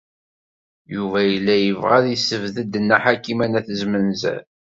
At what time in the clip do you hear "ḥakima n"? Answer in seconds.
3.03-3.57